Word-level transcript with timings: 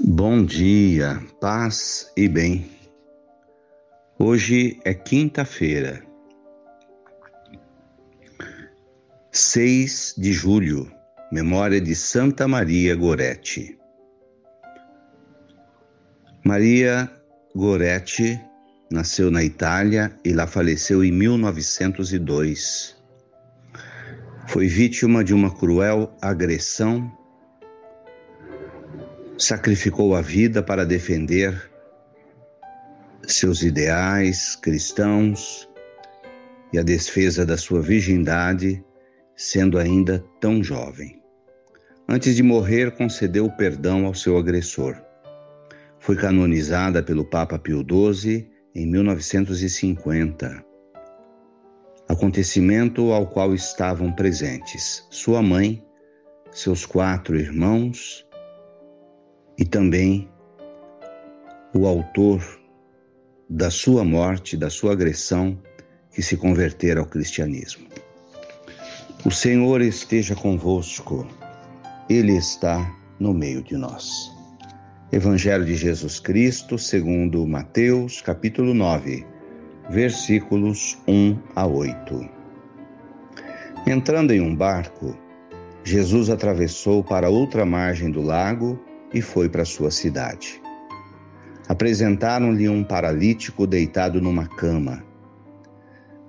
Bom 0.00 0.44
dia, 0.44 1.22
paz 1.40 2.10
e 2.16 2.26
bem. 2.26 2.68
Hoje 4.18 4.80
é 4.84 4.92
quinta-feira, 4.92 6.04
6 9.30 10.16
de 10.18 10.32
julho, 10.32 10.90
memória 11.30 11.80
de 11.80 11.94
Santa 11.94 12.48
Maria 12.48 12.96
Goretti. 12.96 13.78
Maria 16.44 17.08
Goretti 17.54 18.40
nasceu 18.90 19.30
na 19.30 19.44
Itália 19.44 20.18
e 20.24 20.32
lá 20.32 20.48
faleceu 20.48 21.04
em 21.04 21.12
1902. 21.12 22.96
Foi 24.48 24.66
vítima 24.66 25.22
de 25.22 25.32
uma 25.32 25.54
cruel 25.54 26.12
agressão 26.20 27.23
sacrificou 29.38 30.14
a 30.14 30.20
vida 30.20 30.62
para 30.62 30.84
defender 30.84 31.70
seus 33.26 33.62
ideais 33.62 34.54
cristãos 34.56 35.68
e 36.72 36.78
a 36.78 36.82
defesa 36.82 37.44
da 37.44 37.56
sua 37.56 37.80
virgindade, 37.80 38.84
sendo 39.34 39.78
ainda 39.78 40.24
tão 40.40 40.62
jovem. 40.62 41.20
Antes 42.08 42.36
de 42.36 42.42
morrer, 42.42 42.92
concedeu 42.92 43.50
perdão 43.50 44.06
ao 44.06 44.14
seu 44.14 44.36
agressor. 44.36 44.96
Foi 45.98 46.16
canonizada 46.16 47.02
pelo 47.02 47.24
Papa 47.24 47.58
Pio 47.58 47.82
XII 47.82 48.48
em 48.74 48.86
1950. 48.86 50.64
Acontecimento 52.08 53.10
ao 53.12 53.26
qual 53.26 53.54
estavam 53.54 54.12
presentes 54.12 55.06
sua 55.10 55.42
mãe, 55.42 55.82
seus 56.52 56.84
quatro 56.84 57.36
irmãos 57.36 58.24
e 59.58 59.64
também 59.64 60.28
o 61.74 61.86
autor 61.86 62.42
da 63.48 63.70
sua 63.70 64.04
morte, 64.04 64.56
da 64.56 64.70
sua 64.70 64.92
agressão, 64.92 65.58
que 66.12 66.22
se 66.22 66.36
converter 66.36 66.96
ao 66.96 67.06
cristianismo. 67.06 67.86
O 69.24 69.30
Senhor 69.30 69.80
esteja 69.80 70.34
convosco, 70.34 71.26
Ele 72.08 72.36
está 72.36 72.94
no 73.18 73.34
meio 73.34 73.62
de 73.62 73.76
nós. 73.76 74.32
Evangelho 75.12 75.64
de 75.64 75.76
Jesus 75.76 76.18
Cristo, 76.20 76.78
segundo 76.78 77.46
Mateus, 77.46 78.20
capítulo 78.20 78.74
9, 78.74 79.26
versículos 79.90 80.98
1 81.06 81.38
a 81.54 81.66
8. 81.66 82.28
Entrando 83.86 84.32
em 84.32 84.40
um 84.40 84.54
barco, 84.54 85.16
Jesus 85.84 86.30
atravessou 86.30 87.04
para 87.04 87.28
outra 87.28 87.66
margem 87.66 88.10
do 88.10 88.22
lago 88.22 88.80
e 89.14 89.22
foi 89.22 89.48
para 89.48 89.64
sua 89.64 89.90
cidade. 89.90 90.60
Apresentaram-lhe 91.68 92.68
um 92.68 92.84
paralítico 92.84 93.66
deitado 93.66 94.20
numa 94.20 94.46
cama. 94.46 95.02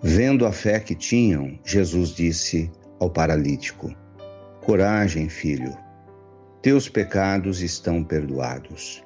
Vendo 0.00 0.46
a 0.46 0.52
fé 0.52 0.78
que 0.78 0.94
tinham, 0.94 1.58
Jesus 1.64 2.10
disse 2.10 2.70
ao 3.00 3.10
paralítico: 3.10 3.92
Coragem, 4.60 5.28
filho, 5.28 5.76
teus 6.62 6.88
pecados 6.88 7.62
estão 7.62 8.04
perdoados. 8.04 9.02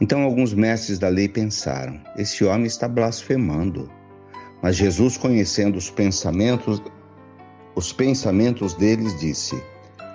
Então 0.00 0.22
alguns 0.22 0.54
mestres 0.54 0.98
da 0.98 1.08
lei 1.08 1.28
pensaram: 1.28 2.00
esse 2.16 2.44
homem 2.44 2.66
está 2.66 2.86
blasfemando. 2.86 3.90
Mas 4.62 4.76
Jesus, 4.76 5.16
conhecendo 5.16 5.76
os 5.76 5.90
pensamentos, 5.90 6.82
os 7.74 7.92
pensamentos 7.92 8.74
deles, 8.74 9.18
disse: 9.18 9.60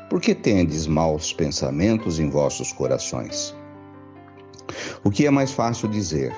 por 0.09 0.21
que 0.21 0.35
tendes 0.35 0.87
maus 0.87 1.33
pensamentos 1.33 2.19
em 2.19 2.29
vossos 2.29 2.71
corações? 2.71 3.55
O 5.03 5.09
que 5.09 5.25
é 5.25 5.29
mais 5.29 5.51
fácil 5.51 5.87
dizer? 5.87 6.33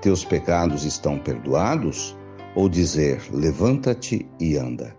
Teus 0.00 0.24
pecados 0.24 0.84
estão 0.84 1.18
perdoados? 1.18 2.16
Ou 2.54 2.68
dizer, 2.68 3.22
levanta-te 3.32 4.28
e 4.40 4.56
anda? 4.56 4.96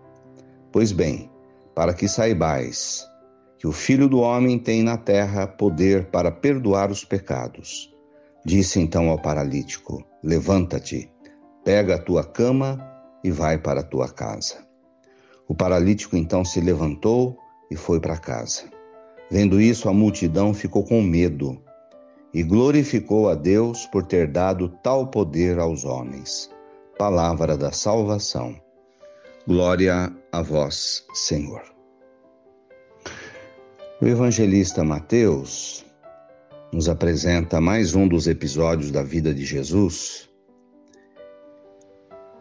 Pois 0.70 0.90
bem, 0.90 1.30
para 1.74 1.92
que 1.92 2.08
saibais 2.08 3.06
que 3.58 3.66
o 3.66 3.72
Filho 3.72 4.08
do 4.08 4.20
Homem 4.20 4.58
tem 4.58 4.82
na 4.82 4.96
terra 4.96 5.46
poder 5.46 6.06
para 6.06 6.32
perdoar 6.32 6.90
os 6.90 7.04
pecados. 7.04 7.94
Disse 8.44 8.80
então 8.80 9.08
ao 9.08 9.20
paralítico: 9.20 10.04
Levanta-te, 10.22 11.12
pega 11.64 11.94
a 11.94 11.98
tua 11.98 12.24
cama 12.24 12.78
e 13.22 13.30
vai 13.30 13.58
para 13.58 13.80
a 13.80 13.84
tua 13.84 14.08
casa. 14.08 14.66
O 15.46 15.54
paralítico 15.54 16.16
então 16.16 16.44
se 16.44 16.60
levantou 16.60 17.36
e 17.72 17.76
foi 17.76 17.98
para 17.98 18.18
casa. 18.18 18.64
Vendo 19.30 19.58
isso, 19.58 19.88
a 19.88 19.94
multidão 19.94 20.52
ficou 20.52 20.84
com 20.84 21.00
medo 21.00 21.58
e 22.34 22.42
glorificou 22.42 23.30
a 23.30 23.34
Deus 23.34 23.86
por 23.86 24.04
ter 24.04 24.30
dado 24.30 24.68
tal 24.82 25.06
poder 25.06 25.58
aos 25.58 25.84
homens. 25.84 26.50
Palavra 26.98 27.56
da 27.56 27.72
salvação. 27.72 28.54
Glória 29.46 30.14
a 30.30 30.42
vós, 30.42 31.04
Senhor. 31.14 31.62
O 34.00 34.06
evangelista 34.06 34.84
Mateus 34.84 35.84
nos 36.72 36.88
apresenta 36.88 37.60
mais 37.60 37.94
um 37.94 38.06
dos 38.06 38.26
episódios 38.26 38.90
da 38.90 39.02
vida 39.02 39.34
de 39.34 39.44
Jesus, 39.44 40.28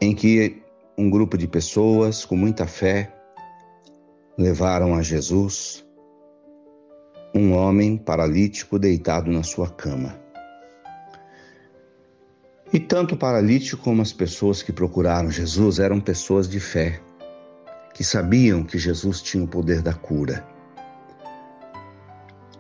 em 0.02 0.14
que 0.14 0.62
um 0.98 1.10
grupo 1.10 1.38
de 1.38 1.48
pessoas 1.48 2.26
com 2.26 2.36
muita 2.36 2.68
fé 2.68 3.21
levaram 4.42 4.96
a 4.96 5.02
Jesus 5.02 5.86
um 7.34 7.54
homem 7.54 7.98
paralítico 7.98 8.78
deitado 8.78 9.32
na 9.32 9.44
sua 9.44 9.70
cama. 9.70 10.20
E 12.74 12.80
tanto 12.80 13.16
o 13.16 13.18
paralítico 13.18 13.82
como 13.82 14.02
as 14.02 14.12
pessoas 14.12 14.62
que 14.62 14.72
procuraram 14.72 15.30
Jesus 15.30 15.80
eram 15.80 16.00
pessoas 16.00 16.50
de 16.50 16.60
fé, 16.60 17.02
que 17.94 18.04
sabiam 18.04 18.64
que 18.64 18.78
Jesus 18.78 19.22
tinha 19.22 19.44
o 19.44 19.48
poder 19.48 19.82
da 19.82 19.94
cura. 19.94 20.46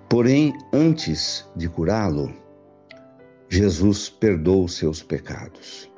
Porém, 0.09 0.53
antes 0.73 1.45
de 1.55 1.69
curá-lo, 1.69 2.33
Jesus 3.49 4.09
perdoou 4.09 4.67
seus 4.67 5.01
pecados. 5.01 5.89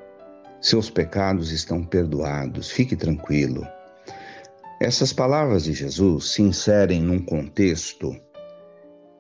Seus 0.62 0.90
pecados 0.90 1.52
estão 1.52 1.84
perdoados, 1.84 2.70
fique 2.72 2.96
tranquilo. 2.96 3.68
Essas 4.84 5.14
palavras 5.14 5.64
de 5.64 5.72
Jesus 5.72 6.34
se 6.34 6.42
inserem 6.42 7.02
num 7.02 7.18
contexto 7.18 8.14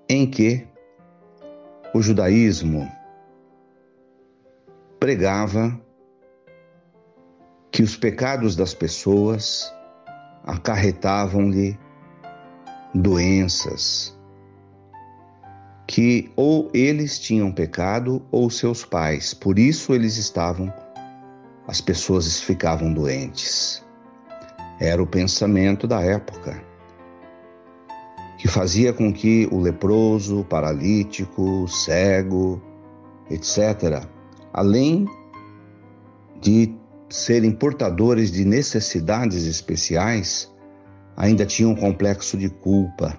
em 0.09 0.29
que 0.29 0.67
o 1.93 2.01
judaísmo 2.01 2.91
pregava 4.99 5.79
que 7.71 7.81
os 7.81 7.95
pecados 7.95 8.57
das 8.57 8.73
pessoas 8.73 9.73
acarretavam-lhe 10.43 11.79
doenças, 12.93 14.13
que 15.87 16.29
ou 16.35 16.69
eles 16.73 17.17
tinham 17.17 17.53
pecado 17.53 18.21
ou 18.29 18.49
seus 18.49 18.83
pais, 18.83 19.33
por 19.33 19.57
isso 19.57 19.93
eles 19.93 20.17
estavam, 20.17 20.73
as 21.65 21.79
pessoas 21.79 22.41
ficavam 22.41 22.93
doentes. 22.93 23.82
Era 24.79 25.01
o 25.01 25.07
pensamento 25.07 25.87
da 25.87 26.01
época, 26.01 26.61
que 28.37 28.47
fazia 28.47 28.91
com 28.91 29.13
que 29.13 29.47
o 29.51 29.59
leproso, 29.59 30.41
o 30.41 30.43
paralítico, 30.43 31.63
o 31.63 31.67
cego, 31.67 32.61
etc., 33.29 34.05
além 34.51 35.07
de 36.41 36.75
serem 37.09 37.51
portadores 37.51 38.31
de 38.31 38.43
necessidades 38.43 39.45
especiais, 39.45 40.51
ainda 41.15 41.45
tinham 41.45 41.71
um 41.71 41.75
complexo 41.75 42.37
de 42.37 42.49
culpa 42.49 43.17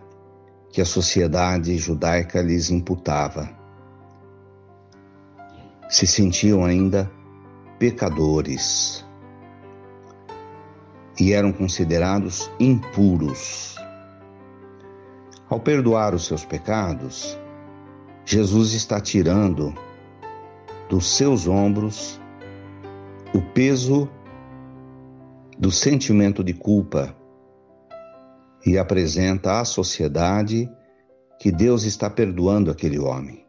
que 0.71 0.81
a 0.81 0.85
sociedade 0.85 1.79
judaica 1.79 2.43
lhes 2.43 2.69
imputava. 2.69 3.49
Se 5.89 6.07
sentiam 6.07 6.65
ainda 6.65 7.11
pecadores 7.79 9.05
e 11.19 11.33
eram 11.33 11.53
considerados 11.53 12.51
impuros. 12.59 13.77
Ao 15.49 15.61
perdoar 15.61 16.15
os 16.15 16.27
seus 16.27 16.45
pecados, 16.45 17.39
Jesus 18.25 18.73
está 18.73 19.01
tirando 19.01 19.75
dos 20.89 21.07
seus 21.07 21.47
ombros 21.47 22.21
o 23.35 23.41
peso 23.53 24.09
do 25.59 25.71
sentimento 25.71 26.43
de 26.43 26.53
culpa 26.53 27.15
e 28.67 28.79
apresenta 28.79 29.61
à 29.61 29.65
sociedade 29.65 30.71
que 31.39 31.53
Deus 31.53 31.85
está 31.85 32.09
perdoando 32.09 32.71
aquele 32.71 32.99
homem. 32.99 33.45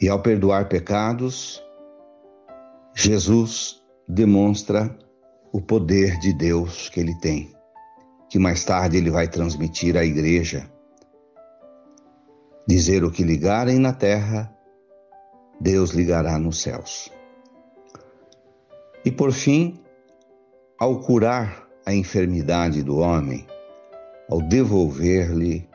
E 0.00 0.08
ao 0.08 0.20
perdoar 0.20 0.68
pecados, 0.68 1.62
Jesus 2.94 3.82
demonstra 4.08 4.96
o 5.52 5.60
poder 5.60 6.18
de 6.18 6.32
Deus 6.32 6.88
que 6.88 6.98
ele 6.98 7.14
tem, 7.16 7.52
que 8.30 8.38
mais 8.38 8.64
tarde 8.64 8.96
ele 8.96 9.10
vai 9.10 9.28
transmitir 9.28 9.96
à 9.98 10.04
igreja. 10.04 10.70
Dizer 12.66 13.04
o 13.04 13.10
que 13.10 13.22
ligarem 13.22 13.78
na 13.78 13.92
terra, 13.92 14.50
Deus 15.60 15.90
ligará 15.90 16.38
nos 16.38 16.62
céus. 16.62 17.12
E 19.04 19.10
por 19.12 19.32
fim, 19.32 19.78
ao 20.78 21.00
curar 21.00 21.66
a 21.84 21.94
enfermidade 21.94 22.82
do 22.82 22.98
homem, 22.98 23.46
ao 24.30 24.40
devolver-lhe 24.40 25.68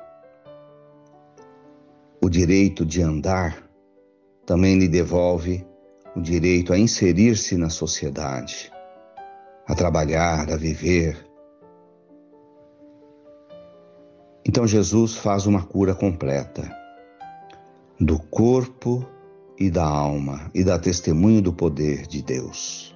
o 2.22 2.30
direito 2.30 2.86
de 2.86 3.02
andar, 3.02 3.64
também 4.46 4.78
lhe 4.78 4.88
devolve 4.88 5.66
o 6.16 6.22
direito 6.22 6.74
a 6.74 6.78
inserir-se 6.78 7.58
na 7.58 7.70
sociedade, 7.70 8.72
a 9.68 9.74
trabalhar, 9.74 10.52
a 10.52 10.56
viver. 10.56 11.18
Então 14.46 14.68
Jesus 14.68 15.16
faz 15.16 15.46
uma 15.46 15.64
cura 15.64 15.96
completa 15.96 16.70
do 18.00 18.20
corpo 18.20 19.06
e 19.58 19.70
da 19.70 19.86
alma 19.86 20.52
e 20.54 20.64
dá 20.64 20.78
testemunho 20.78 21.42
do 21.42 21.54
poder 21.54 22.06
de 22.08 22.22
Deus. 22.22 22.94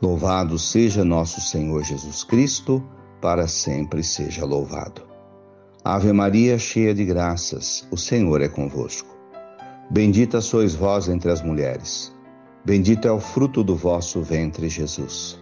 Louvado 0.00 0.58
seja 0.58 1.04
nosso 1.04 1.40
Senhor 1.40 1.82
Jesus 1.82 2.24
Cristo, 2.24 2.82
para 3.20 3.48
sempre 3.48 4.02
seja 4.02 4.44
louvado. 4.44 5.02
Ave 5.82 6.12
Maria, 6.12 6.58
cheia 6.58 6.94
de 6.94 7.04
graças, 7.04 7.86
o 7.90 7.96
Senhor 7.96 8.40
é 8.42 8.48
convosco. 8.48 9.13
Bendita 9.90 10.40
sois 10.40 10.74
vós 10.74 11.08
entre 11.08 11.30
as 11.30 11.42
mulheres. 11.42 12.14
Bendito 12.64 13.06
é 13.06 13.12
o 13.12 13.20
fruto 13.20 13.62
do 13.62 13.76
vosso 13.76 14.22
ventre, 14.22 14.68
Jesus. 14.68 15.38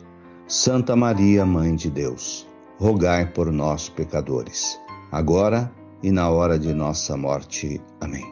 Santa 0.48 0.96
Maria, 0.96 1.46
Mãe 1.46 1.74
de 1.76 1.88
Deus, 1.88 2.46
rogai 2.78 3.26
por 3.26 3.50
nós, 3.52 3.88
pecadores, 3.88 4.78
agora 5.10 5.72
e 6.02 6.10
na 6.10 6.28
hora 6.28 6.58
de 6.58 6.72
nossa 6.74 7.16
morte. 7.16 7.80
Amém. 8.00 8.24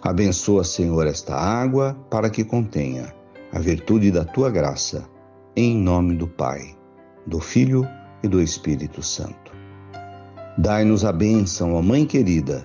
Abençoa, 0.00 0.62
Senhor, 0.62 1.06
esta 1.06 1.34
água 1.34 1.96
para 2.08 2.30
que 2.30 2.44
contenha 2.44 3.12
a 3.52 3.58
virtude 3.58 4.10
da 4.10 4.24
tua 4.24 4.50
graça, 4.50 5.08
em 5.56 5.76
nome 5.76 6.14
do 6.14 6.28
Pai, 6.28 6.76
do 7.26 7.40
Filho 7.40 7.88
e 8.22 8.28
do 8.28 8.40
Espírito 8.40 9.02
Santo. 9.02 9.52
Dai-nos 10.56 11.04
a 11.04 11.12
bênção, 11.12 11.74
ó 11.74 11.82
Mãe 11.82 12.06
querida, 12.06 12.64